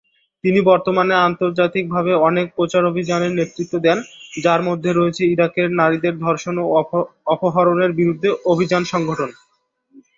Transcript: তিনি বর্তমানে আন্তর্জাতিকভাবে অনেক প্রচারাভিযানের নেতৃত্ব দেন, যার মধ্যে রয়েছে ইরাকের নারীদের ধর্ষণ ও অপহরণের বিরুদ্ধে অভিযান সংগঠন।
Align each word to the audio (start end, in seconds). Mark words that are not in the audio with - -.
তিনি 0.43 0.59
বর্তমানে 0.69 1.15
আন্তর্জাতিকভাবে 1.27 2.11
অনেক 2.27 2.45
প্রচারাভিযানের 2.57 3.35
নেতৃত্ব 3.39 3.73
দেন, 3.85 3.97
যার 4.43 4.61
মধ্যে 4.67 4.89
রয়েছে 4.91 5.23
ইরাকের 5.25 5.67
নারীদের 5.79 6.13
ধর্ষণ 6.25 6.55
ও 6.63 6.65
অপহরণের 7.33 7.91
বিরুদ্ধে 7.99 8.29
অভিযান 8.51 8.83
সংগঠন। 8.93 9.29